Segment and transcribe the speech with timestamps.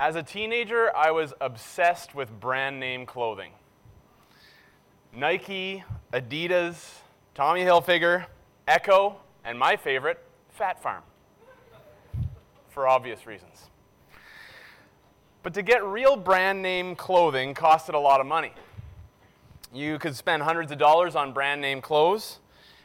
[0.00, 3.50] As a teenager, I was obsessed with brand name clothing
[5.12, 5.82] Nike,
[6.12, 7.00] Adidas,
[7.34, 8.26] Tommy Hilfiger,
[8.68, 11.02] Ecko, and my favorite, Phat Farm,
[12.68, 13.70] for obvious reasons.
[15.42, 18.52] But to get real brand name clothing costed a lot of money.
[19.74, 22.38] You could spend hundreds of dollars on brand name clothes,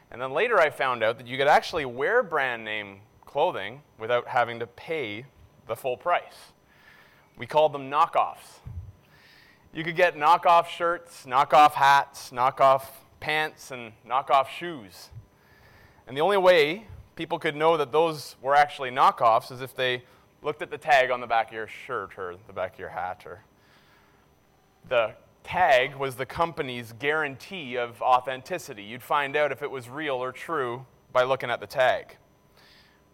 [0.09, 4.30] and then later I found out that you could actually wear brand name clothing without
[4.30, 5.27] having to pay
[5.68, 6.52] the full price.
[7.37, 8.60] We called them knockoffs.
[9.73, 12.83] You could get knockoff shirts, knockoff hats, knockoff
[13.19, 15.09] pants, and knockoff shoes.
[16.07, 20.04] And the only way people could know that those were actually knockoffs is if they
[20.42, 22.89] looked at the tag on the back of your shirt or the back of your
[22.89, 23.43] hat or
[24.89, 28.84] the tag was the company's guarantee of authenticity.
[28.84, 32.17] You'd find out if it was real or true by looking at the tag.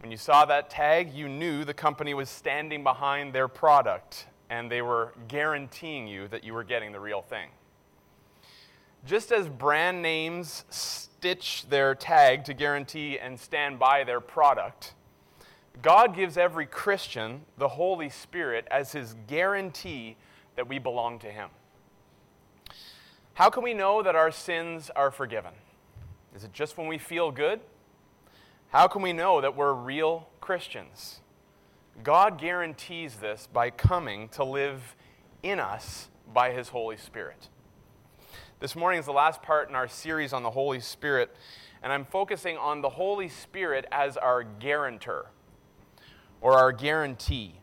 [0.01, 4.71] When you saw that tag, you knew the company was standing behind their product and
[4.71, 7.49] they were guaranteeing you that you were getting the real thing.
[9.05, 14.93] Just as brand names stitch their tag to guarantee and stand by their product,
[15.81, 20.15] God gives every Christian the Holy Spirit as his guarantee
[20.55, 21.49] that we belong to him.
[23.33, 25.53] How can we know that our sins are forgiven?
[26.35, 27.59] Is it just when we feel good?
[28.71, 31.21] How can we know that we're real Christians?
[32.03, 34.95] God guarantees this by coming to live
[35.41, 37.49] in us by His Holy Spirit.
[38.59, 41.35] This morning is the last part in our series on the Holy Spirit,
[41.81, 45.31] and I'm focusing on the Holy Spirit as our guarantor
[46.39, 47.55] or our guarantee.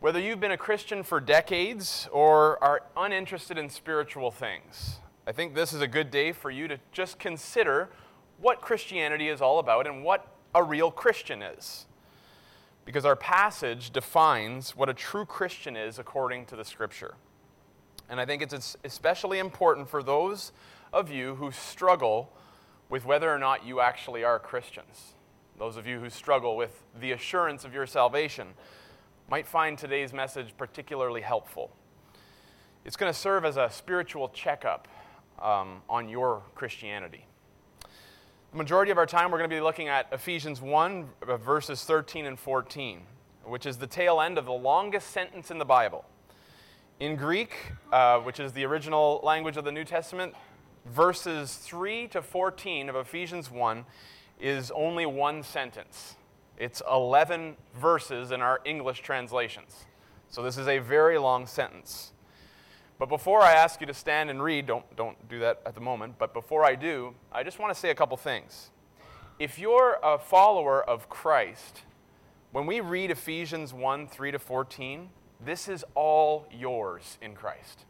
[0.00, 5.54] Whether you've been a Christian for decades or are uninterested in spiritual things, I think
[5.54, 7.90] this is a good day for you to just consider
[8.40, 11.86] what Christianity is all about and what a real Christian is.
[12.84, 17.14] Because our passage defines what a true Christian is according to the Scripture.
[18.08, 20.52] And I think it's especially important for those
[20.92, 22.32] of you who struggle
[22.88, 25.14] with whether or not you actually are Christians.
[25.58, 28.48] Those of you who struggle with the assurance of your salvation
[29.30, 31.70] might find today's message particularly helpful.
[32.84, 34.88] It's going to serve as a spiritual checkup
[35.38, 37.26] um, on your Christianity.
[38.50, 41.84] The majority of our time, we're going to be looking at Ephesians 1, uh, verses
[41.84, 43.02] 13 and 14,
[43.44, 46.04] which is the tail end of the longest sentence in the Bible.
[46.98, 47.54] In Greek,
[47.92, 50.34] uh, which is the original language of the New Testament,
[50.84, 53.84] verses 3 to 14 of Ephesians 1
[54.40, 56.16] is only one sentence.
[56.58, 59.84] It's 11 verses in our English translations.
[60.28, 62.10] So this is a very long sentence.
[63.00, 65.80] But before I ask you to stand and read, don't, don't do that at the
[65.80, 68.68] moment, but before I do, I just want to say a couple things.
[69.38, 71.80] If you're a follower of Christ,
[72.52, 75.08] when we read Ephesians 1 3 to 14,
[75.42, 77.86] this is all yours in Christ.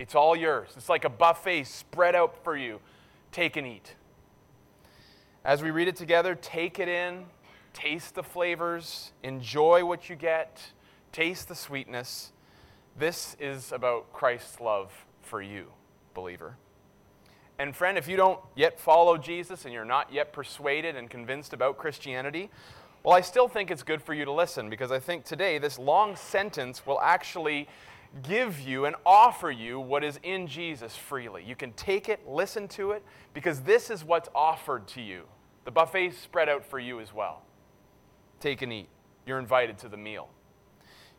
[0.00, 0.70] It's all yours.
[0.76, 2.80] It's like a buffet spread out for you.
[3.30, 3.94] Take and eat.
[5.44, 7.26] As we read it together, take it in,
[7.72, 10.60] taste the flavors, enjoy what you get,
[11.12, 12.32] taste the sweetness
[12.98, 14.92] this is about Christ's love
[15.22, 15.66] for you,
[16.14, 16.56] believer.
[17.58, 21.52] And friend, if you don't yet follow Jesus and you're not yet persuaded and convinced
[21.52, 22.50] about Christianity,
[23.02, 25.78] well, I still think it's good for you to listen because I think today this
[25.78, 27.68] long sentence will actually
[28.22, 31.44] give you and offer you what is in Jesus freely.
[31.44, 35.24] You can take it, listen to it, because this is what's offered to you.
[35.64, 37.42] The buffet's spread out for you as well.
[38.40, 38.88] Take and eat.
[39.26, 40.28] You're invited to the meal.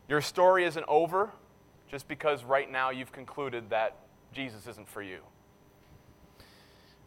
[0.08, 1.30] Your story isn't over
[1.92, 3.96] just because right now you've concluded that
[4.32, 5.18] Jesus isn't for you.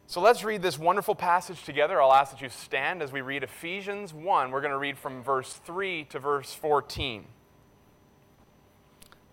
[0.06, 2.00] So let's read this wonderful passage together.
[2.00, 4.52] I'll ask that you stand as we read Ephesians 1.
[4.52, 7.26] We're going to read from verse 3 to verse 14.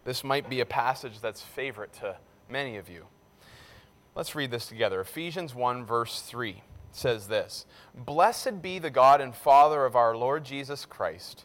[0.07, 2.17] This might be a passage that's favorite to
[2.49, 3.05] many of you.
[4.15, 5.03] Let's read this together.
[5.03, 6.63] Ephesians 1, verse 3
[6.93, 11.45] says this Blessed be the God and Father of our Lord Jesus Christ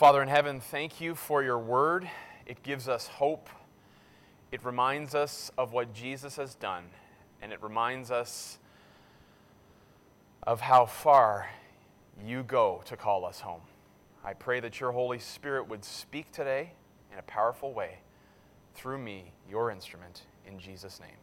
[0.00, 2.08] Father in heaven, thank you for your word.
[2.46, 3.50] It gives us hope.
[4.50, 6.84] It reminds us of what Jesus has done,
[7.42, 8.58] and it reminds us
[10.42, 11.50] of how far
[12.24, 13.60] you go to call us home.
[14.24, 16.72] I pray that your Holy Spirit would speak today
[17.12, 17.98] in a powerful way
[18.74, 21.18] through me, your instrument, in Jesus' name.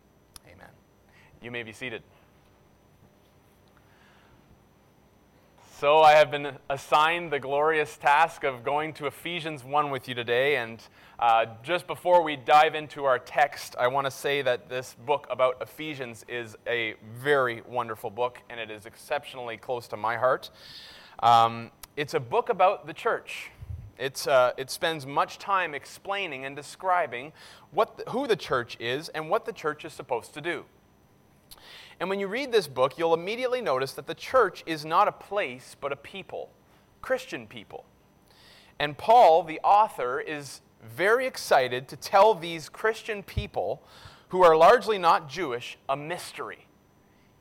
[0.45, 0.69] Amen.
[1.41, 2.03] You may be seated.
[5.79, 10.15] So, I have been assigned the glorious task of going to Ephesians 1 with you
[10.15, 10.55] today.
[10.55, 10.81] And
[11.19, 15.27] uh, just before we dive into our text, I want to say that this book
[15.29, 20.49] about Ephesians is a very wonderful book, and it is exceptionally close to my heart.
[21.21, 23.51] Um, it's a book about the church.
[23.99, 27.33] Uh, it spends much time explaining and describing
[27.69, 30.65] what the, who the church is and what the church is supposed to do.
[31.99, 35.11] And when you read this book, you'll immediately notice that the church is not a
[35.11, 36.51] place, but a people,
[37.01, 37.85] Christian people.
[38.79, 43.81] And Paul, the author, is very excited to tell these Christian people,
[44.29, 46.67] who are largely not Jewish, a mystery.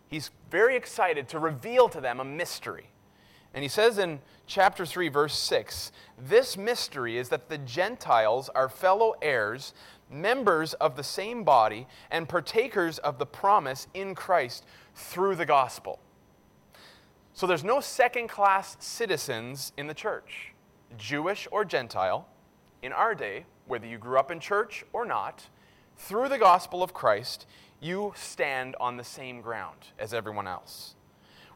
[0.09, 2.91] He's very excited to reveal to them a mystery.
[3.53, 8.69] And he says in chapter 3, verse 6 this mystery is that the Gentiles are
[8.69, 9.75] fellow heirs
[10.11, 14.65] members of the same body and partakers of the promise in Christ
[14.95, 15.99] through the gospel.
[17.35, 20.55] So there's no second class citizens in the church,
[20.97, 22.27] Jewish or Gentile,
[22.83, 25.49] in our day, whether you grew up in church or not,
[25.99, 27.47] through the gospel of Christ,
[27.81, 30.95] you stand on the same ground as everyone else.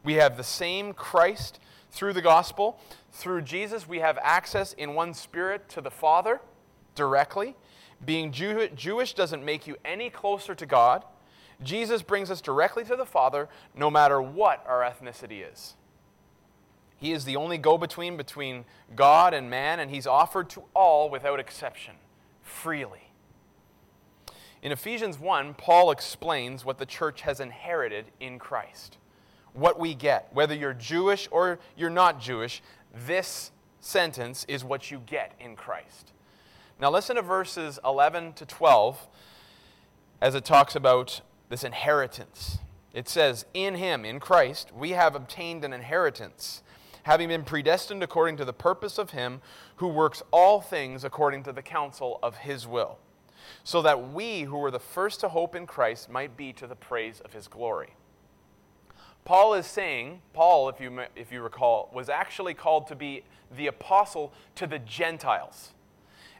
[0.03, 1.59] We have the same Christ
[1.91, 2.79] through the gospel.
[3.11, 6.41] Through Jesus, we have access in one spirit to the Father
[6.95, 7.55] directly.
[8.05, 11.05] Being Jew- Jewish doesn't make you any closer to God.
[11.63, 15.75] Jesus brings us directly to the Father no matter what our ethnicity is.
[16.97, 18.65] He is the only go between between
[18.95, 21.95] God and man, and He's offered to all without exception,
[22.43, 23.11] freely.
[24.61, 28.97] In Ephesians 1, Paul explains what the church has inherited in Christ.
[29.53, 32.61] What we get, whether you're Jewish or you're not Jewish,
[32.93, 36.11] this sentence is what you get in Christ.
[36.81, 39.07] Now, listen to verses 11 to 12
[40.19, 42.57] as it talks about this inheritance.
[42.91, 46.63] It says, In him, in Christ, we have obtained an inheritance,
[47.03, 49.41] having been predestined according to the purpose of him
[49.75, 52.97] who works all things according to the counsel of his will,
[53.63, 56.75] so that we who were the first to hope in Christ might be to the
[56.75, 57.93] praise of his glory.
[59.23, 63.23] Paul is saying, Paul, if you, if you recall, was actually called to be
[63.55, 65.73] the apostle to the Gentiles.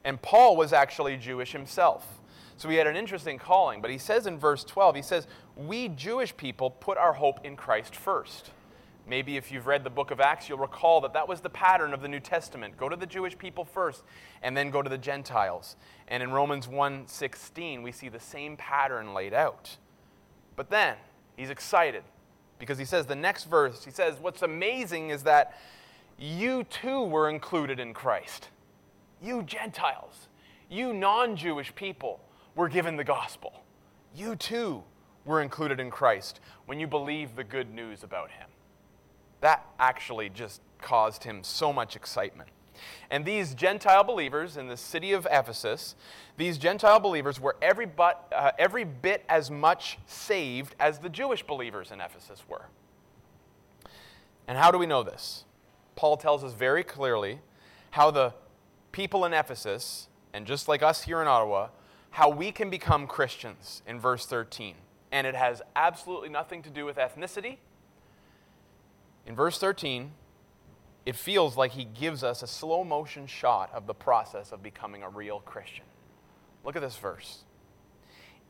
[0.04, 2.20] And Paul was actually Jewish himself.
[2.58, 3.82] So he had an interesting calling.
[3.82, 7.56] But he says in verse 12, he says, We Jewish people put our hope in
[7.56, 8.52] Christ first.
[9.08, 11.94] Maybe if you've read the book of Acts, you'll recall that that was the pattern
[11.94, 12.78] of the New Testament.
[12.78, 14.04] Go to the Jewish people first
[14.44, 15.76] and then go to the Gentiles.
[16.08, 19.78] And in Romans 1:16, we see the same pattern laid out.
[20.56, 20.96] But then
[21.36, 22.04] he's excited
[22.60, 25.58] because he says the next verse, he says, What's amazing is that
[26.20, 28.50] you too were included in Christ.
[29.22, 30.28] You Gentiles,
[30.70, 32.20] you non Jewish people,
[32.56, 33.64] were given the gospel.
[34.16, 34.84] You too
[35.26, 38.48] were included in Christ when you believe the good news about him.
[39.42, 42.50] That actually just caused him so much excitement.
[43.12, 45.96] And these Gentile believers in the city of Ephesus,
[46.38, 51.44] these Gentile believers were every, but, uh, every bit as much saved as the Jewish
[51.44, 52.68] believers in Ephesus were.
[54.48, 55.46] And how do we know this?
[55.96, 57.42] Paul tells us very clearly
[57.92, 58.34] how the
[58.92, 61.70] people in Ephesus, and just like us here in Ottawa,
[62.12, 64.76] how we can become Christians in verse 13.
[65.12, 67.58] And it has absolutely nothing to do with ethnicity.
[69.26, 70.12] In verse 13,
[71.06, 75.04] it feels like he gives us a slow motion shot of the process of becoming
[75.04, 75.86] a real Christian.
[76.64, 77.44] Look at this verse.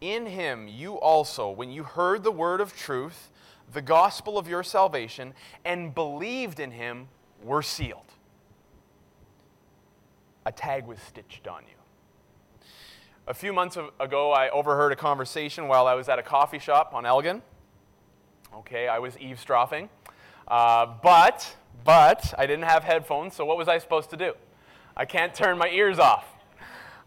[0.01, 3.31] In him you also, when you heard the word of truth,
[3.71, 5.33] the gospel of your salvation,
[5.63, 7.07] and believed in him,
[7.43, 8.11] were sealed
[10.51, 12.65] a tag was stitched on you.
[13.25, 16.91] A few months ago, I overheard a conversation while I was at a coffee shop
[16.93, 17.41] on Elgin.
[18.53, 19.87] Okay, I was eavesdropping.
[20.49, 21.55] Uh, but,
[21.85, 24.33] but, I didn't have headphones, so what was I supposed to do?
[24.97, 26.25] I can't turn my ears off.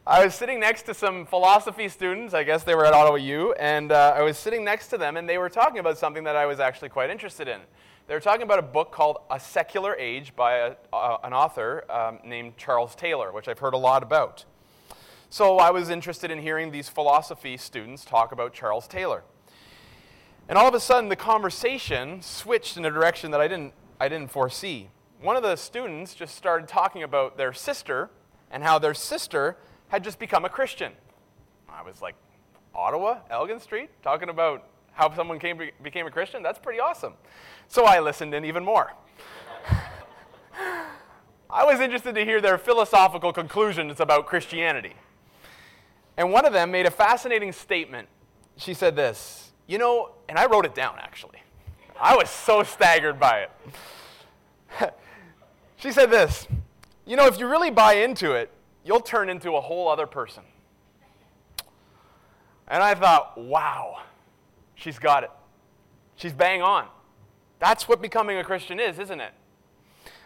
[0.06, 3.52] I was sitting next to some philosophy students, I guess they were at Ottawa U,
[3.54, 6.36] and uh, I was sitting next to them, and they were talking about something that
[6.36, 7.60] I was actually quite interested in.
[8.06, 11.90] They were talking about a book called A Secular Age by a, uh, an author
[11.90, 14.44] um, named Charles Taylor, which I've heard a lot about.
[15.30, 19.22] So I was interested in hearing these philosophy students talk about Charles Taylor.
[20.50, 24.10] And all of a sudden, the conversation switched in a direction that I didn't, I
[24.10, 24.90] didn't foresee.
[25.22, 28.10] One of the students just started talking about their sister
[28.50, 29.56] and how their sister
[29.88, 30.92] had just become a Christian.
[31.70, 32.16] I was like,
[32.74, 36.42] Ottawa, Elgin Street, talking about how someone came, became a Christian?
[36.42, 37.14] That's pretty awesome.
[37.68, 38.92] So I listened in even more.
[41.50, 44.94] I was interested to hear their philosophical conclusions about Christianity.
[46.16, 48.08] And one of them made a fascinating statement.
[48.56, 51.42] She said this, you know, and I wrote it down actually.
[52.00, 53.46] I was so staggered by
[54.80, 54.94] it.
[55.76, 56.46] she said this,
[57.04, 58.50] you know, if you really buy into it,
[58.84, 60.42] you'll turn into a whole other person.
[62.68, 63.98] And I thought, wow,
[64.74, 65.30] she's got it.
[66.16, 66.86] She's bang on.
[67.58, 69.32] That's what becoming a Christian is, isn't it?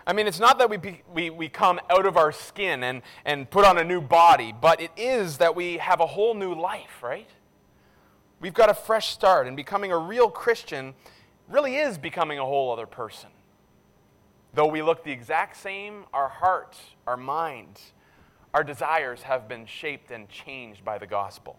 [0.06, 3.02] I mean, it's not that we, be, we, we come out of our skin and,
[3.26, 6.54] and put on a new body, but it is that we have a whole new
[6.54, 7.28] life, right?
[8.40, 10.94] We've got a fresh start, and becoming a real Christian
[11.48, 13.28] really is becoming a whole other person.
[14.54, 16.76] Though we look the exact same, our heart,
[17.06, 17.80] our mind,
[18.54, 21.58] our desires have been shaped and changed by the gospel.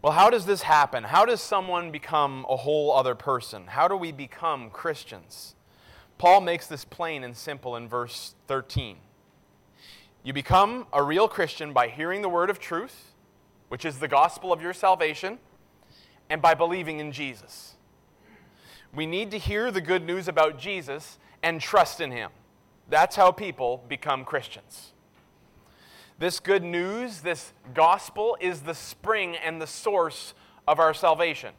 [0.00, 1.02] Well, how does this happen?
[1.02, 3.66] How does someone become a whole other person?
[3.66, 5.56] How do we become Christians?
[6.18, 8.98] Paul makes this plain and simple in verse 13.
[10.22, 13.12] You become a real Christian by hearing the word of truth,
[13.70, 15.38] which is the gospel of your salvation,
[16.30, 17.74] and by believing in Jesus.
[18.94, 22.30] We need to hear the good news about Jesus and trust in him.
[22.88, 24.92] That's how people become Christians.
[26.18, 30.34] This good news, this gospel, is the spring and the source
[30.66, 31.52] of our salvation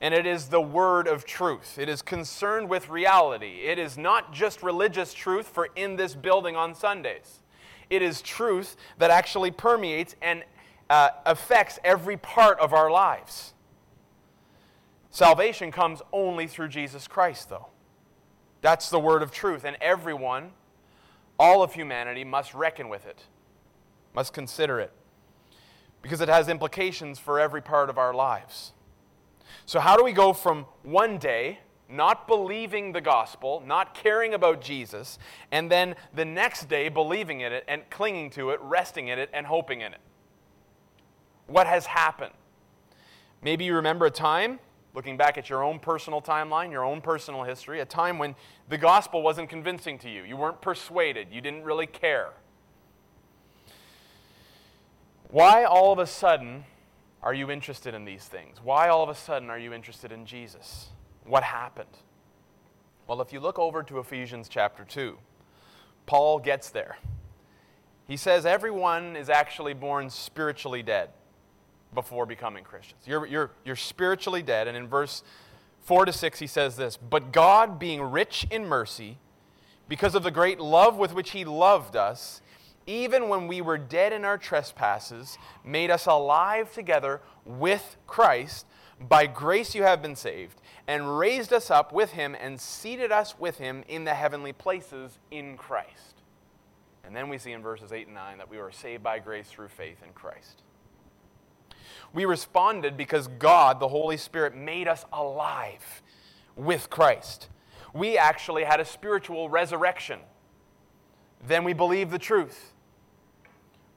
[0.00, 1.78] and it is the word of truth.
[1.78, 3.60] It is concerned with reality.
[3.66, 7.40] It is not just religious truth for in this building on Sundays.
[7.90, 10.42] It is truth that actually permeates and
[10.88, 13.52] uh, affects every part of our lives.
[15.10, 17.66] Salvation comes only through Jesus Christ, though.
[18.62, 20.52] That's the word of truth, and everyone,
[21.38, 23.24] all of humanity, must reckon with it,
[24.14, 24.92] must consider it,
[26.02, 28.72] because it has implications for every part of our lives.
[29.66, 34.60] So, how do we go from one day not believing the gospel, not caring about
[34.60, 35.18] Jesus,
[35.50, 39.28] and then the next day believing in it and clinging to it, resting in it,
[39.32, 40.00] and hoping in it?
[41.46, 42.32] What has happened?
[43.42, 44.60] Maybe you remember a time,
[44.94, 48.34] looking back at your own personal timeline, your own personal history, a time when
[48.68, 50.22] the gospel wasn't convincing to you.
[50.22, 51.28] You weren't persuaded.
[51.32, 52.30] You didn't really care.
[55.30, 56.64] Why all of a sudden
[57.22, 58.58] are you interested in these things?
[58.62, 60.88] Why all of a sudden are you interested in Jesus?
[61.24, 61.98] What happened?
[63.06, 65.16] Well, if you look over to Ephesians chapter 2,
[66.06, 66.98] Paul gets there.
[68.08, 71.10] He says everyone is actually born spiritually dead
[71.94, 73.02] before becoming Christians.
[73.06, 74.66] You're, you're, you're spiritually dead.
[74.66, 75.22] And in verse
[75.82, 79.18] 4 to 6, he says this But God, being rich in mercy,
[79.88, 82.42] because of the great love with which he loved us,
[82.86, 88.66] even when we were dead in our trespasses, made us alive together with Christ.
[89.00, 93.38] By grace you have been saved, and raised us up with him, and seated us
[93.38, 96.22] with him in the heavenly places in Christ.
[97.04, 99.48] And then we see in verses 8 and 9 that we were saved by grace
[99.48, 100.62] through faith in Christ.
[102.12, 106.02] We responded because God, the Holy Spirit, made us alive
[106.56, 107.48] with Christ.
[107.94, 110.20] We actually had a spiritual resurrection.
[111.46, 112.72] Then we believe the truth.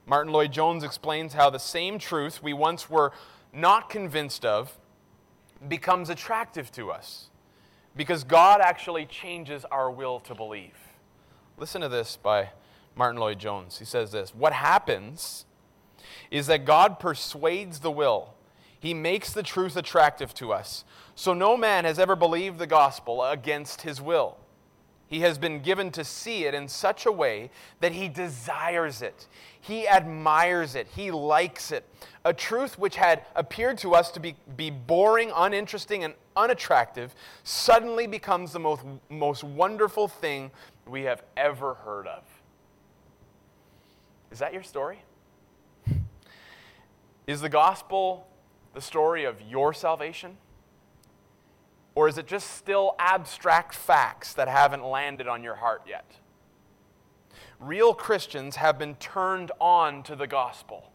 [0.06, 3.12] Martyn Lloyd-Jones explains how the same truth we once were
[3.52, 4.76] not convinced of
[5.66, 7.30] becomes attractive to us
[7.96, 10.76] because God actually changes our will to believe.
[11.56, 12.50] Listen to this by
[12.96, 13.78] Martyn Lloyd-Jones.
[13.78, 15.46] He says this What happens
[16.30, 18.34] is that God persuades the will,
[18.78, 20.84] He makes the truth attractive to us.
[21.14, 24.36] So no man has ever believed the gospel against his will.
[25.06, 29.26] He has been given to see it in such a way that he desires it.
[29.60, 30.88] He admires it.
[30.94, 31.84] He likes it.
[32.24, 38.06] A truth which had appeared to us to be, be boring, uninteresting, and unattractive suddenly
[38.06, 40.50] becomes the most, most wonderful thing
[40.86, 42.24] we have ever heard of.
[44.30, 45.02] Is that your story?
[47.26, 48.26] Is the gospel
[48.74, 50.36] the story of your salvation?
[51.94, 56.04] Or is it just still abstract facts that haven't landed on your heart yet?
[57.60, 60.90] Real Christians have been turned on to the gospel.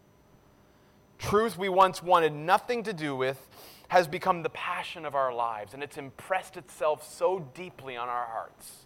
[1.18, 3.48] Truth we once wanted nothing to do with
[3.90, 8.26] has become the passion of our lives, and it's impressed itself so deeply on our
[8.26, 8.86] hearts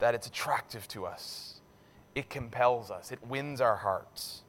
[0.00, 1.60] that it's attractive to us.
[2.14, 4.42] It compels us, it wins our hearts.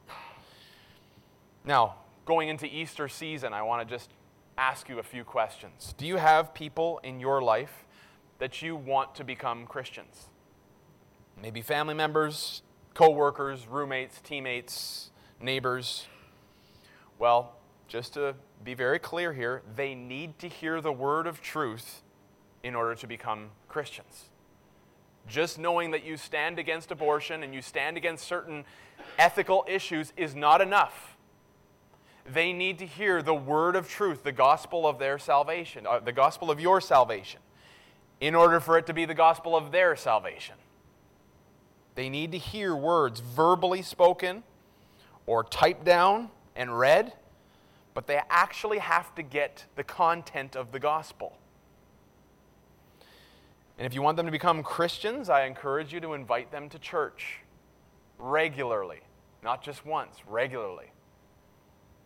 [1.63, 1.95] Now,
[2.25, 4.09] going into Easter season, I want to just
[4.57, 5.93] ask you a few questions.
[5.97, 7.85] Do you have people in your life
[8.39, 10.27] that you want to become Christians?
[11.41, 12.61] Maybe family members,
[12.93, 16.07] co-workers, roommates, teammates, neighbors.
[17.19, 17.55] Well,
[17.87, 22.01] just to be very clear here, they need to hear the word of truth
[22.63, 24.29] in order to become Christians.
[25.27, 28.63] Just knowing that you stand against abortion and you stand against certain
[29.17, 31.14] ethical issues is not enough.
[32.25, 36.11] They need to hear the word of truth, the gospel of their salvation, uh, the
[36.11, 37.39] gospel of your salvation,
[38.19, 40.55] in order for it to be the gospel of their salvation.
[41.93, 44.43] They need to hear words verbally spoken
[45.27, 47.13] or typed down and read,
[47.93, 51.37] but they actually have to get the content of the gospel.
[53.77, 56.79] And if you want them to become Christians, I encourage you to invite them to
[56.79, 57.39] church
[58.17, 59.01] regularly,
[59.43, 60.91] not just once, regularly.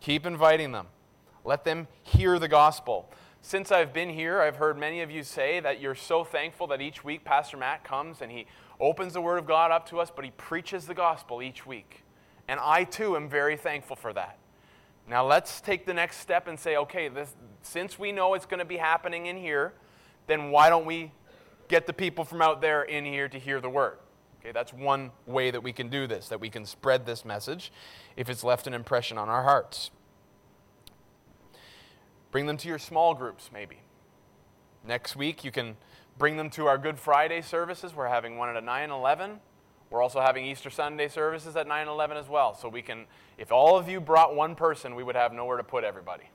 [0.00, 0.86] Keep inviting them.
[1.44, 3.10] Let them hear the gospel.
[3.42, 6.80] Since I've been here, I've heard many of you say that you're so thankful that
[6.80, 8.46] each week Pastor Matt comes and he
[8.78, 12.02] opens the Word of God up to us, but he preaches the gospel each week.
[12.48, 14.38] And I too am very thankful for that.
[15.08, 18.58] Now let's take the next step and say, okay, this, since we know it's going
[18.58, 19.72] to be happening in here,
[20.26, 21.12] then why don't we
[21.68, 23.98] get the people from out there in here to hear the Word?
[24.40, 27.72] Okay, that's one way that we can do this, that we can spread this message
[28.16, 29.90] if it's left an impression on our hearts.
[32.30, 33.78] Bring them to your small groups, maybe.
[34.86, 35.76] Next week, you can
[36.18, 37.94] bring them to our Good Friday services.
[37.94, 39.40] We're having one at 9 11.
[39.90, 42.54] We're also having Easter Sunday services at 9 11 as well.
[42.54, 43.06] So we can,
[43.36, 46.30] if all of you brought one person, we would have nowhere to put everybody.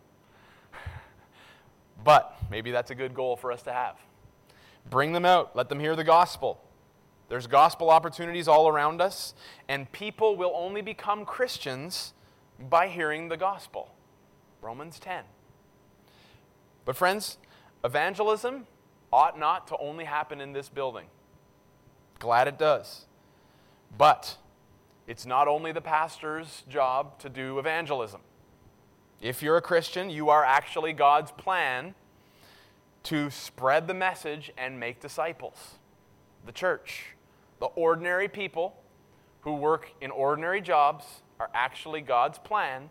[2.04, 3.96] but maybe that's a good goal for us to have.
[4.90, 6.62] Bring them out, let them hear the gospel.
[7.28, 9.34] There's gospel opportunities all around us,
[9.68, 12.14] and people will only become Christians
[12.70, 13.90] by hearing the gospel.
[14.62, 15.24] Romans 10.
[16.86, 17.38] But, friends,
[17.84, 18.68] evangelism
[19.12, 21.06] ought not to only happen in this building.
[22.20, 23.06] Glad it does.
[23.98, 24.38] But
[25.08, 28.22] it's not only the pastor's job to do evangelism.
[29.22, 31.96] If you're a Christian, you are actually God's plan
[33.04, 35.76] to spread the message and make disciples.
[36.46, 37.15] The church,
[37.60, 38.76] the ordinary people
[39.42, 41.06] who work in ordinary jobs,
[41.40, 42.90] are actually God's plan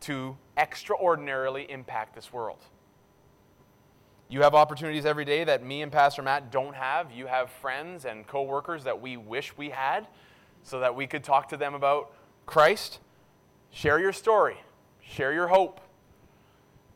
[0.00, 2.58] to extraordinarily impact this world.
[4.28, 7.12] You have opportunities every day that me and Pastor Matt don't have.
[7.12, 10.06] You have friends and coworkers that we wish we had
[10.62, 12.10] so that we could talk to them about
[12.46, 12.98] Christ.
[13.70, 14.56] Share your story,
[15.00, 15.80] share your hope,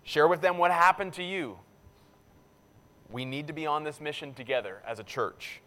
[0.03, 1.59] share with them what happened to you.
[3.11, 5.61] We need to be on this mission together as a church.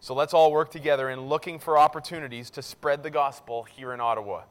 [0.00, 4.00] So let's all work together in looking for opportunities to spread the gospel here in
[4.00, 4.42] Ottawa.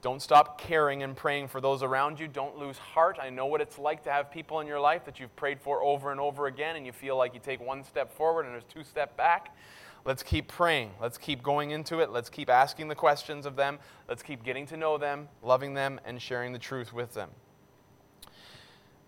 [0.00, 2.28] Don't stop caring and praying for those around you.
[2.28, 3.18] Don't lose heart.
[3.20, 5.82] I know what it's like to have people in your life that you've prayed for
[5.82, 8.64] over and over again, and you feel like you take one step forward and there's
[8.64, 9.56] two step back.
[10.04, 10.90] Let's keep praying.
[11.00, 12.10] Let's keep going into it.
[12.10, 13.78] Let's keep asking the questions of them.
[14.06, 17.30] Let's keep getting to know them, loving them, and sharing the truth with them.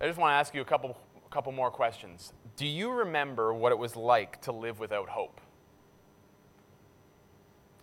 [0.00, 2.32] I just want to ask you a couple, a couple more questions.
[2.56, 5.40] Do you remember what it was like to live without hope?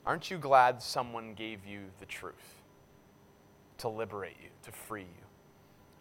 [0.06, 2.64] Aren't you glad someone gave you the truth?
[3.84, 5.26] to liberate you, to free you.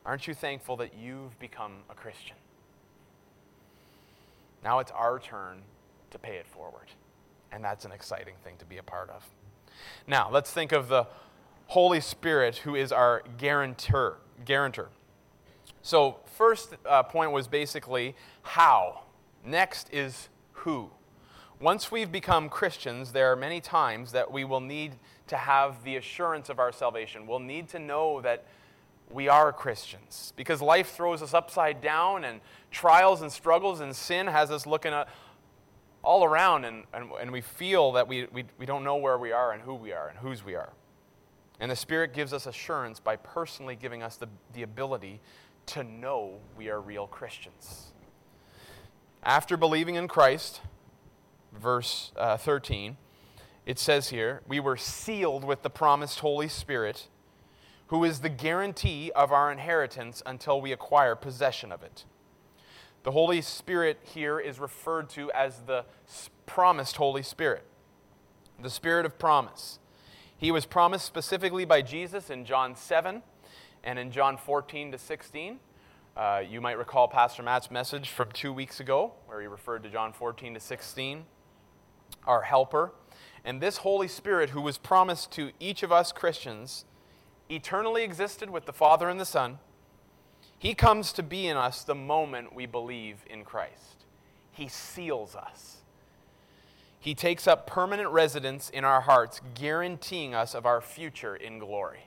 [0.07, 2.37] Aren't you thankful that you've become a Christian?
[4.63, 5.63] Now it's our turn
[6.13, 6.87] to pay it forward.
[7.51, 9.29] And that's an exciting thing to be a part of.
[10.07, 11.09] Now, let's think of the
[11.67, 14.19] Holy Spirit who is our guarantor.
[14.45, 14.89] guarantor.
[15.83, 19.03] So, first uh, point was basically how.
[19.45, 20.91] Next is who.
[21.61, 24.95] Once we've become Christians, there are many times that we will need
[25.27, 27.27] to have the assurance of our salvation.
[27.27, 28.45] We'll need to know that
[29.11, 32.41] we are Christians because life throws us upside down and
[32.71, 35.09] trials and struggles and sin has us looking at
[36.03, 39.33] all around and, and, and we feel that we, we, we don't know where we
[39.33, 40.73] are and who we are and whose we are.
[41.61, 45.21] And the Spirit gives us assurance by personally giving us the, the ability
[45.67, 47.93] to know we are real Christians.
[49.23, 50.61] After believing in Christ,
[51.53, 52.97] verse uh, 13,
[53.65, 57.09] it says here, we were sealed with the promised Holy Spirit,
[57.87, 62.05] who is the guarantee of our inheritance until we acquire possession of it.
[63.05, 65.85] The Holy Spirit here is referred to as the
[66.47, 67.65] promised Holy Spirit,
[68.61, 69.79] the Spirit of promise.
[70.37, 73.23] He was promised specifically by Jesus in John 7
[73.85, 75.59] and in John 14 to 16.
[76.17, 79.89] Uh, you might recall Pastor Matt's message from two weeks ago, where he referred to
[79.89, 81.25] John 14 to 16,
[82.27, 82.93] our helper.
[83.45, 86.85] And this Holy Spirit, who was promised to each of us Christians,
[87.49, 89.59] eternally existed with the Father and the Son.
[90.59, 94.05] He comes to be in us the moment we believe in Christ.
[94.53, 95.79] He seals us.
[97.01, 102.05] He takes up permanent residence in our hearts, guaranteeing us of our future in glory.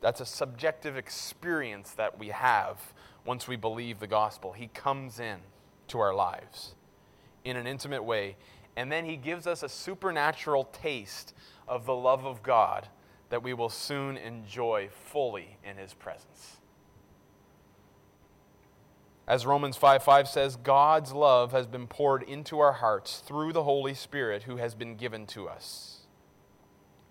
[0.00, 2.92] That's a subjective experience that we have
[3.24, 4.52] once we believe the gospel.
[4.52, 5.38] He comes in
[5.88, 6.74] to our lives
[7.44, 8.36] in an intimate way
[8.78, 11.34] and then he gives us a supernatural taste
[11.66, 12.86] of the love of God
[13.28, 16.58] that we will soon enjoy fully in his presence.
[19.26, 23.64] As Romans 5 5 says, God's love has been poured into our hearts through the
[23.64, 26.02] Holy Spirit who has been given to us.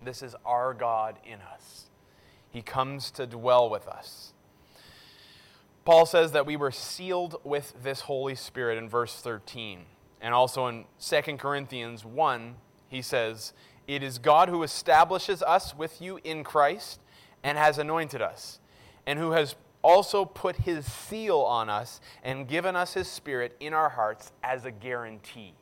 [0.02, 1.87] This is our God in us.
[2.50, 4.32] He comes to dwell with us.
[5.84, 9.86] Paul says that we were sealed with this Holy Spirit in verse 13.
[10.20, 12.56] And also in 2 Corinthians 1,
[12.88, 13.52] he says,
[13.86, 17.00] It is God who establishes us with you in Christ
[17.42, 18.60] and has anointed us,
[19.06, 23.72] and who has also put his seal on us and given us his spirit in
[23.72, 25.54] our hearts as a guarantee.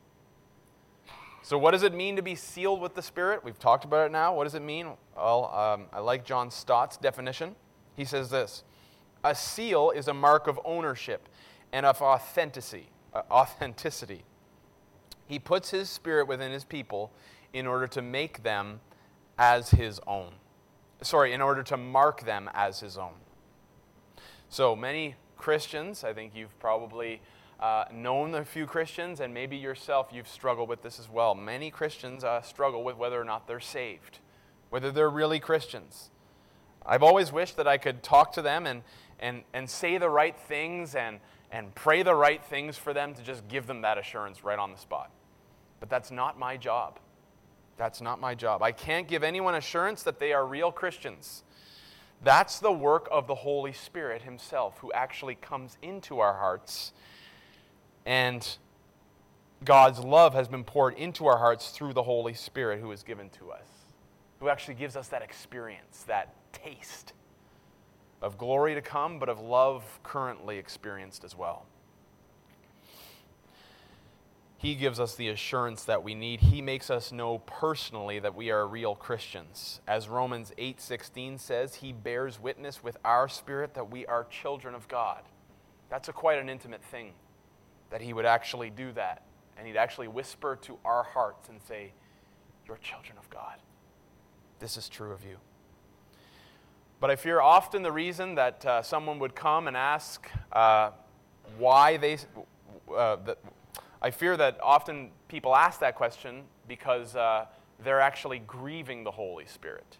[1.47, 3.41] So, what does it mean to be sealed with the Spirit?
[3.41, 4.35] We've talked about it now.
[4.35, 4.89] What does it mean?
[5.15, 7.55] Well, um, I like John Stott's definition.
[7.95, 8.65] He says this
[9.23, 11.29] A seal is a mark of ownership
[11.71, 12.89] and of authenticity.
[13.13, 14.25] Uh, authenticity.
[15.25, 17.13] He puts his spirit within his people
[17.53, 18.81] in order to make them
[19.37, 20.33] as his own.
[21.01, 23.13] Sorry, in order to mark them as his own.
[24.49, 27.21] So many Christians, I think you've probably
[27.59, 31.33] uh, known a few Christians, and maybe yourself you've struggled with this as well.
[31.33, 34.19] Many Christians uh, struggle with whether or not they're saved,
[34.69, 36.11] whether they're really Christians.
[36.85, 38.83] I've always wished that I could talk to them and,
[39.19, 41.19] and, and say the right things and,
[41.51, 44.71] and pray the right things for them to just give them that assurance right on
[44.71, 45.11] the spot.
[45.79, 46.99] But that's not my job.
[47.77, 48.61] That's not my job.
[48.63, 51.43] I can't give anyone assurance that they are real Christians.
[52.23, 56.93] That's the work of the Holy Spirit Himself, who actually comes into our hearts.
[58.07, 58.47] And
[59.65, 63.29] God's love has been poured into our hearts through the Holy Spirit who is given
[63.31, 63.65] to us,
[64.39, 67.11] who actually gives us that experience, that taste
[68.21, 71.65] of glory to come, but of love currently experienced as well.
[74.57, 76.39] He gives us the assurance that we need.
[76.39, 79.81] He makes us know personally that we are real Christians.
[79.85, 84.87] As Romans 8:16 says, he bears witness with our spirit that we are children of
[84.87, 85.23] God.
[85.89, 87.13] That's a quite an intimate thing
[87.89, 89.23] that he would actually do that
[89.57, 91.93] and he'd actually whisper to our hearts and say,
[92.67, 93.57] "You're children of God.
[94.59, 95.37] This is true of you."
[96.99, 100.91] But I fear often the reason that uh, someone would come and ask uh,
[101.57, 102.17] why they
[102.95, 103.37] uh, the,
[104.01, 107.45] I fear that often people ask that question because uh,
[107.83, 109.97] they're actually grieving the Holy Spirit.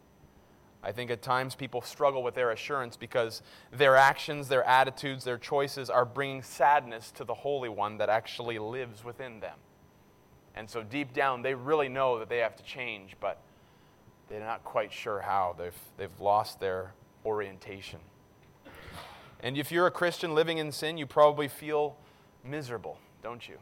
[0.87, 3.41] I think at times people struggle with their assurance because
[3.73, 8.57] their actions, their attitudes, their choices are bringing sadness to the Holy One that actually
[8.57, 9.57] lives within them.
[10.55, 13.41] And so deep down, they really know that they have to change, but
[14.29, 15.57] they're not quite sure how.
[15.57, 16.93] They've, they've lost their
[17.25, 17.99] orientation.
[19.41, 21.97] And if you're a Christian living in sin, you probably feel
[22.45, 23.57] miserable, don't you?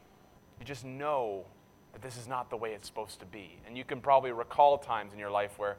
[0.59, 1.45] You just know
[1.93, 3.57] that this is not the way it's supposed to be.
[3.65, 5.77] And you can probably recall times in your life where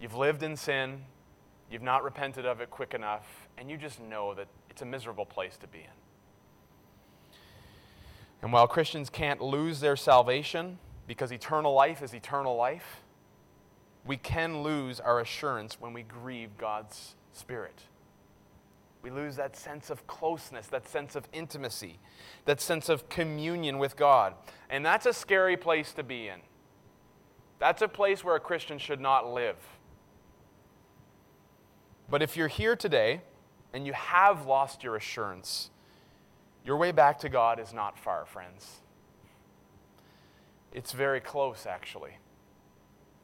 [0.00, 1.02] you've lived in sin,
[1.70, 5.26] you've not repented of it quick enough, and you just know that it's a miserable
[5.26, 7.26] place to be in.
[8.42, 13.02] And while Christians can't lose their salvation because eternal life is eternal life,
[14.04, 17.82] we can lose our assurance when we grieve God's Spirit.
[19.02, 21.98] We lose that sense of closeness, that sense of intimacy,
[22.44, 24.34] that sense of communion with God.
[24.68, 26.40] And that's a scary place to be in.
[27.58, 29.56] That's a place where a Christian should not live.
[32.08, 33.22] But if you're here today
[33.72, 35.70] and you have lost your assurance,
[36.64, 38.80] your way back to God is not far, friends.
[40.72, 42.18] It's very close, actually.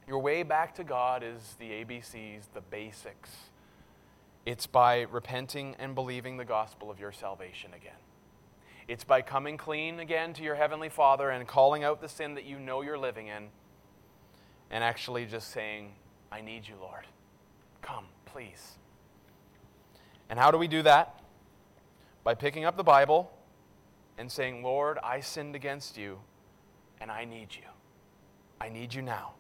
[0.07, 3.31] Your way back to God is the ABCs, the basics
[4.45, 7.93] it's by repenting and believing the gospel of your salvation again.
[8.89, 12.45] It's by coming clean again to your Heavenly Father and calling out the sin that
[12.45, 13.49] you know you're living in
[14.71, 15.93] and actually just saying,
[16.33, 17.07] I need you, Lord.
[17.83, 18.79] Come, please.
[20.29, 21.21] And how do we do that?
[22.25, 23.31] By picking up the Bible
[24.17, 26.21] and saying, Lord, I sinned against you
[27.01, 27.69] and I need you.
[28.61, 29.33] I need you now.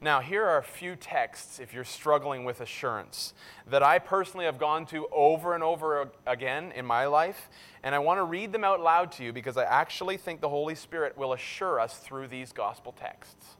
[0.00, 3.32] Now, here are a few texts, if you're struggling with assurance,
[3.66, 7.48] that I personally have gone to over and over again in my life,
[7.82, 10.48] and I want to read them out loud to you because I actually think the
[10.48, 13.56] Holy Spirit will assure us through these gospel texts.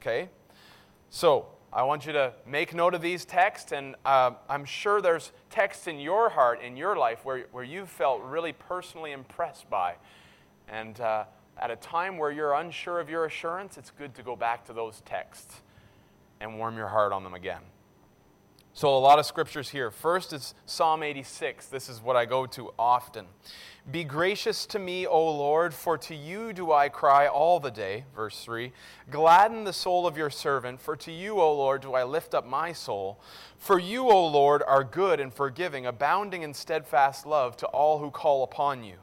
[0.00, 0.28] Okay?
[1.08, 5.30] So, I want you to make note of these texts, and uh, I'm sure there's
[5.50, 9.94] texts in your heart, in your life, where, where you felt really personally impressed by.
[10.68, 11.24] And uh,
[11.56, 14.72] at a time where you're unsure of your assurance, it's good to go back to
[14.72, 15.60] those texts
[16.40, 17.62] and warm your heart on them again.
[18.72, 19.90] So, a lot of scriptures here.
[19.90, 21.66] First is Psalm 86.
[21.66, 23.26] This is what I go to often.
[23.90, 28.04] Be gracious to me, O Lord, for to you do I cry all the day.
[28.14, 28.72] Verse 3.
[29.10, 32.46] Gladden the soul of your servant, for to you, O Lord, do I lift up
[32.46, 33.20] my soul.
[33.58, 38.10] For you, O Lord, are good and forgiving, abounding in steadfast love to all who
[38.12, 38.96] call upon you.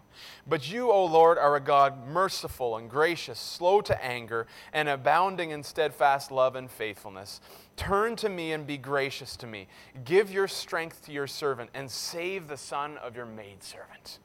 [0.48, 5.52] But you, O Lord, are a God merciful and gracious, slow to anger, and abounding
[5.52, 7.42] in steadfast love and faithfulness.
[7.78, 9.68] Turn to me and be gracious to me.
[10.04, 14.20] Give your strength to your servant, and save the son of your maidservant.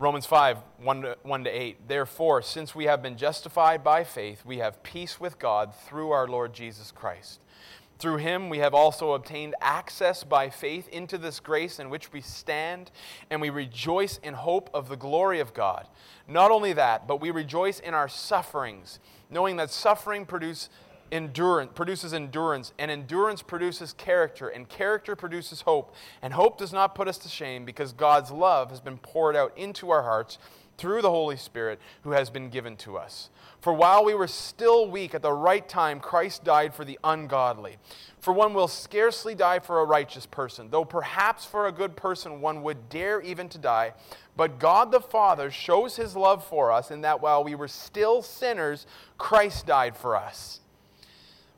[0.00, 1.88] Romans 5, 1 to, 1 to 8.
[1.88, 6.26] Therefore, since we have been justified by faith, we have peace with God through our
[6.26, 7.40] Lord Jesus Christ.
[7.98, 12.22] Through him we have also obtained access by faith into this grace in which we
[12.22, 12.90] stand,
[13.28, 15.86] and we rejoice in hope of the glory of God.
[16.26, 20.70] Not only that, but we rejoice in our sufferings, knowing that suffering produce
[21.12, 25.94] endurance, produces endurance, and endurance produces character, and character produces hope.
[26.22, 29.56] And hope does not put us to shame because God's love has been poured out
[29.56, 30.38] into our hearts
[30.80, 33.28] through the Holy Spirit who has been given to us.
[33.60, 37.76] For while we were still weak at the right time, Christ died for the ungodly.
[38.18, 42.40] For one will scarcely die for a righteous person, though perhaps for a good person
[42.40, 43.92] one would dare even to die.
[44.38, 48.22] But God the Father shows his love for us in that while we were still
[48.22, 48.86] sinners,
[49.18, 50.60] Christ died for us.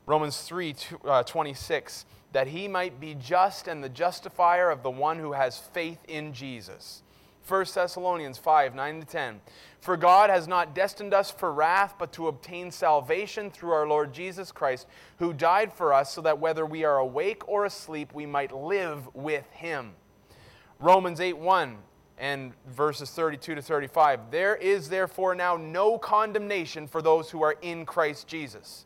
[0.05, 5.19] Romans 3 uh, 26, that he might be just and the justifier of the one
[5.19, 7.03] who has faith in Jesus.
[7.47, 9.41] 1 Thessalonians 5 9 to 10.
[9.81, 14.13] For God has not destined us for wrath, but to obtain salvation through our Lord
[14.13, 14.87] Jesus Christ,
[15.19, 19.13] who died for us, so that whether we are awake or asleep, we might live
[19.13, 19.91] with him.
[20.79, 21.77] Romans 8 1
[22.17, 24.31] and verses 32 to 35.
[24.31, 28.85] There is therefore now no condemnation for those who are in Christ Jesus.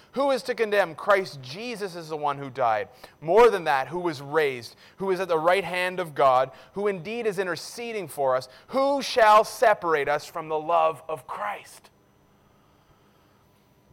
[0.13, 0.95] Who is to condemn?
[0.95, 2.89] Christ Jesus is the one who died.
[3.21, 6.87] More than that, who was raised, who is at the right hand of God, who
[6.87, 8.49] indeed is interceding for us.
[8.67, 11.89] Who shall separate us from the love of Christ?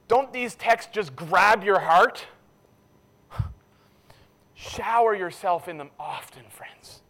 [0.08, 2.26] Don't these texts just grab your heart?
[4.54, 7.02] Shower yourself in them often, friends.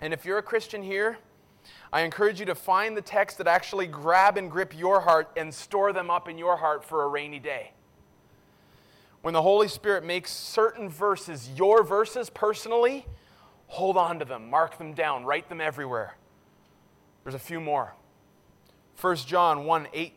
[0.00, 1.18] And if you're a Christian here,
[1.92, 5.52] I encourage you to find the texts that actually grab and grip your heart and
[5.52, 7.72] store them up in your heart for a rainy day.
[9.22, 13.06] When the Holy Spirit makes certain verses your verses personally,
[13.66, 16.16] hold on to them, mark them down, write them everywhere.
[17.24, 17.94] There's a few more.
[19.00, 20.12] 1 John 1 8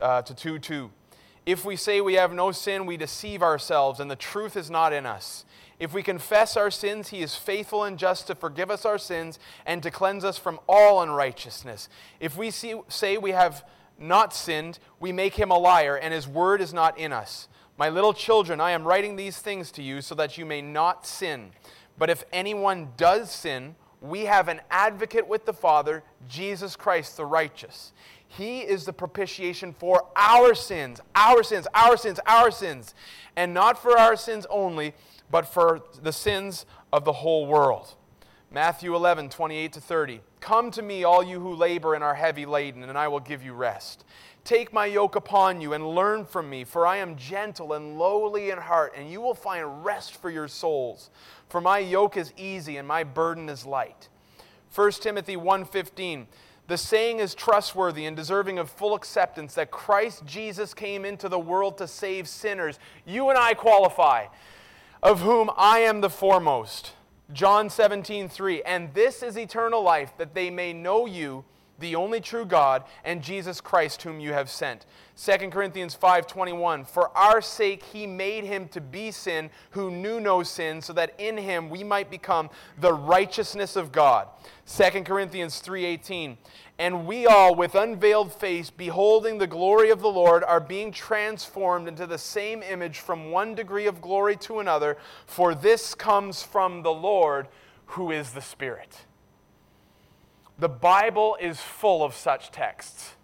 [0.00, 0.90] uh, to 2 2.
[1.46, 4.92] If we say we have no sin, we deceive ourselves, and the truth is not
[4.92, 5.44] in us.
[5.78, 9.38] If we confess our sins, he is faithful and just to forgive us our sins
[9.66, 11.88] and to cleanse us from all unrighteousness.
[12.20, 13.64] If we see, say we have
[13.98, 17.48] not sinned, we make him a liar, and his word is not in us.
[17.76, 21.06] My little children, I am writing these things to you so that you may not
[21.06, 21.50] sin.
[21.98, 27.24] But if anyone does sin, we have an advocate with the Father, Jesus Christ the
[27.24, 27.92] righteous.
[28.28, 32.94] He is the propitiation for our sins, our sins, our sins, our sins,
[33.34, 34.94] and not for our sins only,
[35.30, 37.94] but for the sins of the whole world.
[38.50, 40.20] Matthew 11, 28 to 30.
[40.40, 43.42] Come to me, all you who labor and are heavy laden, and I will give
[43.42, 44.04] you rest.
[44.44, 48.50] Take my yoke upon you and learn from me, for I am gentle and lowly
[48.50, 51.10] in heart, and you will find rest for your souls.
[51.48, 54.08] For my yoke is easy and my burden is light.
[54.74, 56.26] 1 Timothy 1:15
[56.66, 61.38] the saying is trustworthy and deserving of full acceptance that Christ Jesus came into the
[61.38, 62.78] world to save sinners.
[63.04, 64.28] You and I qualify,
[65.02, 66.92] of whom I am the foremost.
[67.32, 71.44] John 17:3 And this is eternal life, that they may know you,
[71.78, 74.86] the only true God, and Jesus Christ whom you have sent.
[75.16, 80.42] 2 Corinthians 5:21 For our sake he made him to be sin who knew no
[80.42, 84.28] sin so that in him we might become the righteousness of God.
[84.66, 86.36] 2 Corinthians 3:18
[86.78, 91.86] And we all with unveiled face beholding the glory of the Lord are being transformed
[91.86, 96.82] into the same image from one degree of glory to another for this comes from
[96.82, 97.48] the Lord
[97.86, 99.04] who is the Spirit.
[100.58, 103.14] The Bible is full of such texts.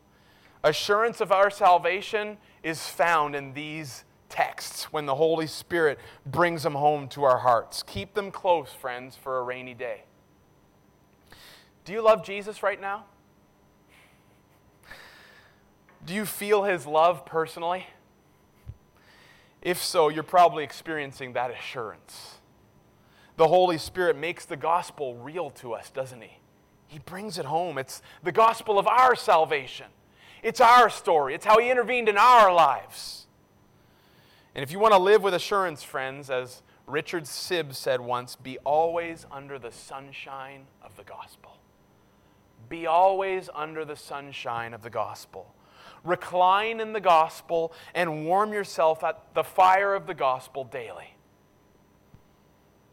[0.62, 6.74] Assurance of our salvation is found in these texts when the Holy Spirit brings them
[6.74, 7.82] home to our hearts.
[7.82, 10.04] Keep them close, friends, for a rainy day.
[11.84, 13.06] Do you love Jesus right now?
[16.04, 17.86] Do you feel his love personally?
[19.62, 22.36] If so, you're probably experiencing that assurance.
[23.36, 26.38] The Holy Spirit makes the gospel real to us, doesn't he?
[26.90, 27.79] He brings it home.
[27.79, 29.87] It's the gospel of our salvation.
[30.42, 31.35] It's our story.
[31.35, 33.29] It's how He intervened in our lives.
[34.57, 38.59] And if you want to live with assurance, friends, as Richard Sibbes said once, be
[38.59, 41.59] always under the sunshine of the gospel.
[42.68, 45.55] Be always under the sunshine of the gospel.
[46.03, 51.14] Recline in the gospel and warm yourself at the fire of the gospel daily.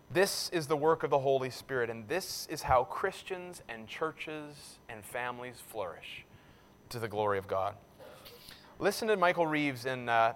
[0.09, 4.79] This is the work of the Holy Spirit, and this is how Christians and churches
[4.87, 6.25] and families flourish
[6.87, 7.75] to the glory of God.
[8.79, 10.31] Listen to Michael Reeves in uh,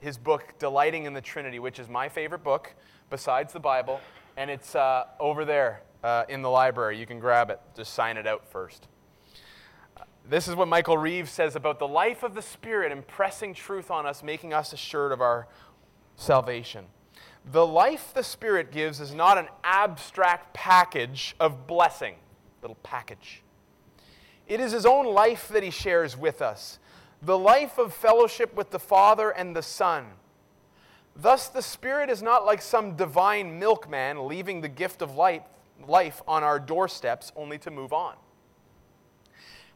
[0.00, 2.74] his book, Delighting in the Trinity, which is my favorite book
[3.08, 4.00] besides the Bible,
[4.36, 6.98] and it's uh, over there uh, in the library.
[6.98, 8.88] You can grab it, just sign it out first.
[10.28, 14.06] This is what Michael Reeves says about the life of the Spirit impressing truth on
[14.06, 15.46] us, making us assured of our
[16.16, 16.86] salvation.
[17.50, 22.14] The life the Spirit gives is not an abstract package of blessing,
[22.62, 23.42] little package.
[24.46, 26.78] It is His own life that He shares with us,
[27.20, 30.06] the life of fellowship with the Father and the Son.
[31.16, 35.42] Thus, the Spirit is not like some divine milkman leaving the gift of life,
[35.86, 38.16] life on our doorsteps only to move on.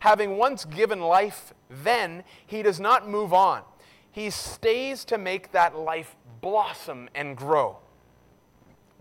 [0.01, 3.63] Having once given life, then He does not move on.
[4.11, 7.79] He stays to make that life blossom and grow.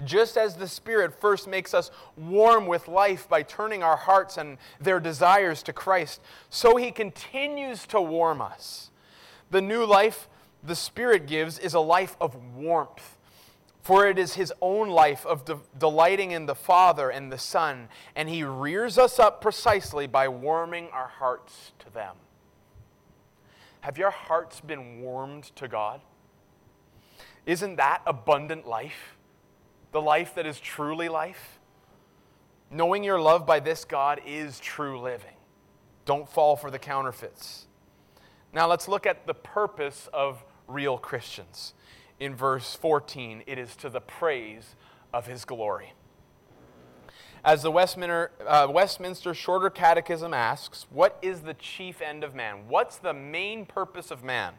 [0.05, 4.57] Just as the Spirit first makes us warm with life by turning our hearts and
[4.79, 8.91] their desires to Christ, so He continues to warm us.
[9.49, 10.29] The new life
[10.63, 13.17] the Spirit gives is a life of warmth,
[13.81, 17.87] for it is His own life of de- delighting in the Father and the Son,
[18.15, 22.17] and He rears us up precisely by warming our hearts to them.
[23.81, 26.01] Have your hearts been warmed to God?
[27.47, 29.15] Isn't that abundant life?
[29.93, 31.59] The life that is truly life?
[32.69, 35.37] Knowing you're loved by this God is true living.
[36.03, 37.65] Don't fall for the counterfeits.
[38.53, 41.73] Now let's look at the purpose of real Christians.
[42.19, 44.75] In verse 14, it is to the praise
[45.13, 45.93] of his glory.
[47.45, 52.67] As the Westminster, uh, Westminster Shorter Catechism asks, what is the chief end of man?
[52.67, 54.55] What's the main purpose of man?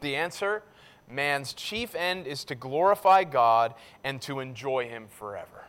[0.00, 0.62] The answer
[1.08, 5.66] man's chief end is to glorify God and to enjoy Him forever.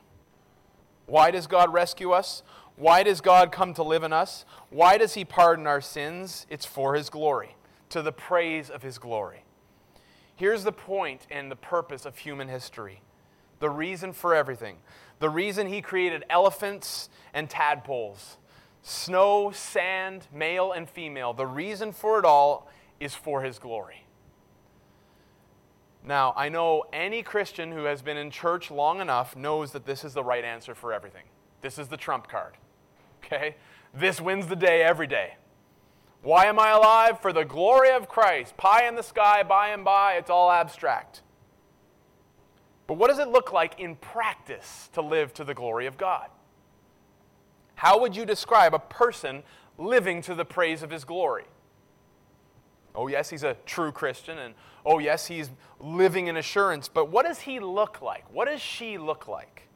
[1.06, 2.44] Why does God rescue us?
[2.76, 4.46] Why does God come to live in us?
[4.70, 6.46] Why does He pardon our sins?
[6.50, 7.56] It's for His glory,
[7.90, 9.44] to the praise of His glory.
[10.36, 13.02] Here's the point and the purpose of human history
[13.60, 14.78] the reason for everything.
[15.20, 18.38] The reason He created elephants and tadpoles,
[18.84, 21.34] snow, sand, male and female.
[21.34, 22.70] The reason for it all
[23.00, 24.07] is for His glory.
[26.08, 30.06] Now, I know any Christian who has been in church long enough knows that this
[30.06, 31.26] is the right answer for everything.
[31.62, 32.54] This is the trump card.
[33.24, 33.58] Okay?
[33.94, 35.36] This wins the day every day.
[36.22, 37.20] Why am I alive?
[37.20, 38.56] For the glory of Christ.
[38.56, 41.24] Pie in the sky, by and by, it's all abstract.
[42.88, 46.30] But what does it look like in practice to live to the glory of God?
[47.76, 49.44] How would you describe a person
[49.78, 51.46] living to the praise of his glory?
[52.96, 54.56] Oh, yes, he's a true Christian, and
[54.88, 55.50] oh, yes, he's
[55.82, 58.24] living in assurance, but what does he look like?
[58.34, 59.68] What does she look like?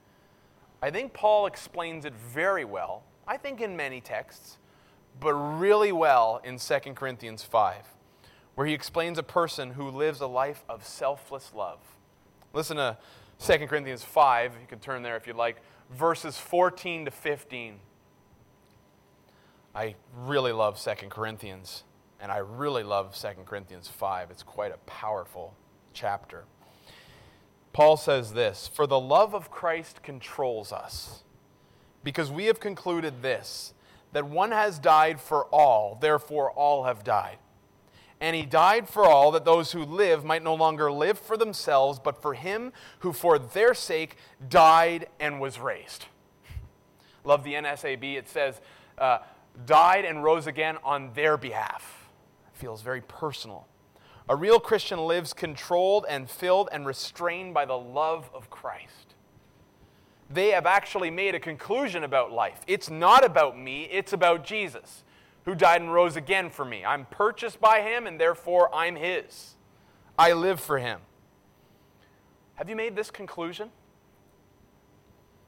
[0.81, 4.57] I think Paul explains it very well, I think in many texts,
[5.19, 7.85] but really well in 2 Corinthians 5,
[8.55, 11.79] where he explains a person who lives a life of selfless love.
[12.53, 12.97] Listen to
[13.39, 15.57] 2 Corinthians 5, you can turn there if you'd like,
[15.91, 17.79] verses 14 to 15.
[19.75, 21.83] I really love 2 Corinthians.
[22.21, 24.29] And I really love 2 Corinthians 5.
[24.29, 25.55] It's quite a powerful
[25.91, 26.45] chapter.
[27.73, 31.23] Paul says this For the love of Christ controls us,
[32.03, 33.73] because we have concluded this,
[34.13, 37.37] that one has died for all, therefore all have died.
[38.19, 41.97] And he died for all, that those who live might no longer live for themselves,
[41.97, 44.15] but for him who for their sake
[44.47, 46.05] died and was raised.
[47.23, 48.15] Love the NASB.
[48.15, 48.61] It says,
[48.99, 49.19] uh,
[49.65, 52.00] died and rose again on their behalf.
[52.61, 53.65] Feels very personal.
[54.29, 59.15] A real Christian lives controlled and filled and restrained by the love of Christ.
[60.29, 62.61] They have actually made a conclusion about life.
[62.67, 65.03] It's not about me, it's about Jesus,
[65.45, 66.85] who died and rose again for me.
[66.85, 69.55] I'm purchased by him, and therefore I'm his.
[70.19, 70.99] I live for him.
[72.53, 73.71] Have you made this conclusion?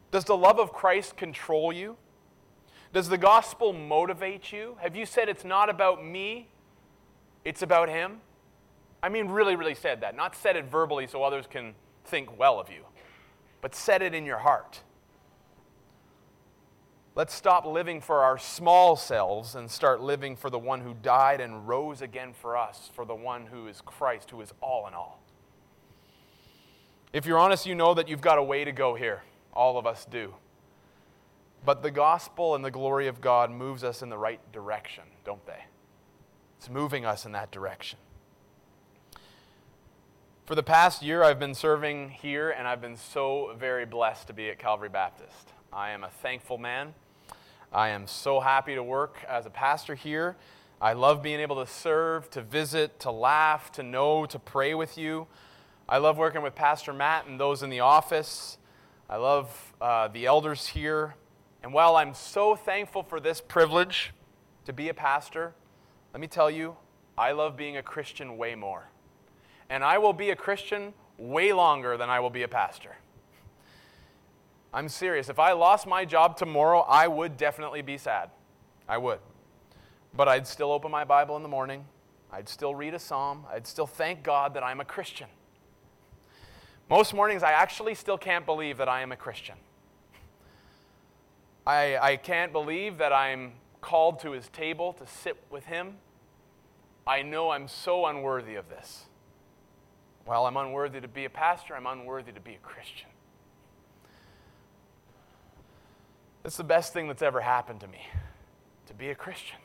[0.10, 1.96] Does the love of Christ control you?
[2.92, 4.78] Does the gospel motivate you?
[4.82, 6.48] Have you said it's not about me,
[7.46, 8.22] it's about him?
[9.02, 10.16] I mean, really, really said that.
[10.16, 11.76] Not said it verbally so others can
[12.06, 12.86] think well of you,
[13.62, 14.82] but said it in your heart.
[17.16, 21.42] Let's stop living for our small selves and start living for the one who died
[21.42, 24.96] and rose again for us, for the one who is Christ, who is all in
[24.96, 25.22] all.
[27.12, 29.22] If you're honest, you know that you've got a way to go here.
[29.54, 30.34] All of us do.
[31.64, 35.46] But the gospel and the glory of God moves us in the right direction, don't
[35.46, 35.66] they?
[36.64, 38.00] It's moving us in that direction.
[40.46, 44.34] For the past year, I've been serving here, and I've been so very blessed to
[44.34, 45.52] be at Calvary Baptist.
[45.74, 46.94] I am a thankful man.
[47.74, 50.38] I am so happy to work as a pastor here.
[50.80, 54.98] I love being able to serve, to visit, to laugh, to know, to pray with
[54.98, 55.28] you.
[55.90, 58.58] I love working with Pastor Matt and those in the office.
[59.10, 61.16] I love uh, the elders here.
[61.62, 64.14] And while I'm so thankful for this privilege
[64.64, 65.56] to be a pastor,
[66.14, 66.78] let me tell you,
[67.18, 68.86] I love being a Christian way more
[69.74, 72.96] and I will be a Christian way longer than I will be a pastor.
[74.72, 75.30] I'm serious.
[75.30, 78.30] If I lost my job tomorrow, I would definitely be sad.
[78.88, 79.20] I would.
[80.16, 81.86] But I'd still open my Bible in the morning.
[82.32, 83.46] I'd still read a psalm.
[83.52, 85.28] I'd still thank God that I'm a Christian.
[86.90, 89.56] Most mornings, I actually still can't believe that I am a Christian.
[91.66, 95.96] I, I can't believe that I'm called to his table to sit with him.
[97.06, 99.06] I know I'm so unworthy of this.
[100.26, 103.10] While I'm unworthy to be a pastor, I'm unworthy to be a Christian.
[106.46, 108.08] It's the best thing that's ever happened to me
[108.88, 109.60] to be a Christian,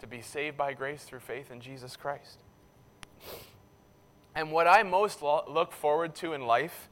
[0.00, 2.38] to be saved by grace through faith in Jesus Christ.
[4.34, 6.88] And what I most lo- look forward to in life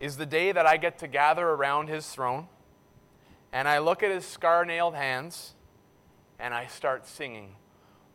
[0.00, 2.48] is the day that I get to gather around his throne
[3.52, 5.54] and I look at his scar nailed hands
[6.40, 7.54] and I start singing,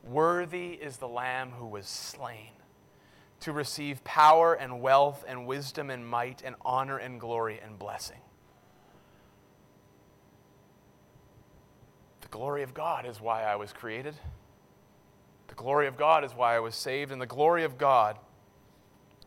[0.03, 2.51] Worthy is the Lamb who was slain
[3.41, 8.19] to receive power and wealth and wisdom and might and honor and glory and blessing.
[12.21, 14.15] The glory of God is why I was created.
[15.47, 17.11] The glory of God is why I was saved.
[17.11, 18.17] And the glory of God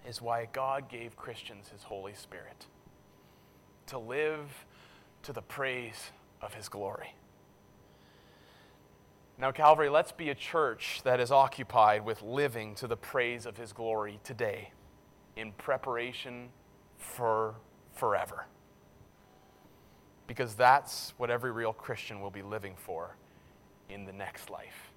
[0.09, 2.67] is why God gave Christians His Holy Spirit
[3.87, 4.67] to live
[5.23, 6.11] to the praise
[6.41, 7.15] of His glory.
[9.39, 13.57] Now, Calvary, let's be a church that is occupied with living to the praise of
[13.57, 14.71] His glory today
[15.37, 16.51] in preparation
[16.99, 17.55] for
[17.95, 18.47] forever.
[20.27, 23.17] Because that's what every real Christian will be living for
[23.89, 24.93] in the next life.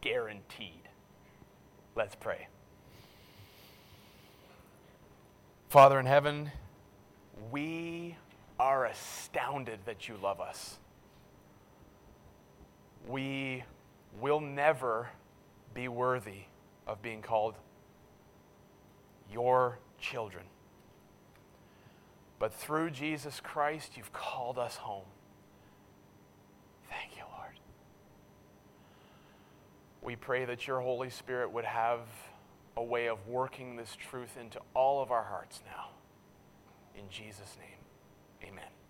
[0.00, 0.88] Guaranteed.
[1.94, 2.48] Let's pray.
[5.68, 6.50] Father in heaven,
[7.50, 8.16] we
[8.58, 10.78] are astounded that you love us
[13.08, 13.64] we
[14.20, 15.10] will never
[15.74, 16.42] be worthy
[16.86, 17.54] of being called
[19.32, 20.44] your children.
[22.38, 25.06] But through Jesus Christ, you've called us home.
[26.90, 27.54] Thank you, Lord.
[30.02, 32.00] We pray that your Holy Spirit would have
[32.76, 35.90] a way of working this truth into all of our hearts now.
[36.96, 38.81] In Jesus' name, amen.